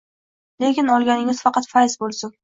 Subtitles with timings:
[0.63, 2.33] Lekin olganingiz faqat fayz bo’lsin